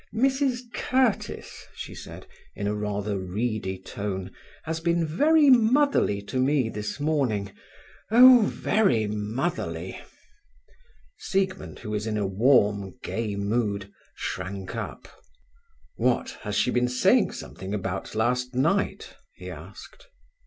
"Mrs 0.15 0.61
Curtiss," 0.73 1.67
she 1.75 1.93
said, 1.93 2.25
in 2.55 2.67
rather 2.79 3.19
reedy 3.19 3.77
tone, 3.77 4.31
"has 4.63 4.79
been 4.79 5.05
very 5.05 5.51
motherly 5.51 6.23
to 6.23 6.39
me 6.39 6.69
this 6.69 6.99
morning; 6.99 7.51
oh, 8.09 8.41
very 8.51 9.05
motherly!" 9.05 10.01
Siegmund, 11.19 11.77
who 11.77 11.91
was 11.91 12.07
in 12.07 12.17
a 12.17 12.25
warm, 12.25 12.95
gay 13.03 13.35
mood, 13.35 13.91
shrank 14.15 14.75
up. 14.75 15.07
"What, 15.97 16.31
has 16.41 16.55
she 16.55 16.71
been 16.71 16.87
saying 16.89 17.33
something 17.33 17.71
about 17.71 18.15
last 18.15 18.55
night?" 18.55 19.13
he 19.35 19.51
asked. 19.51 20.07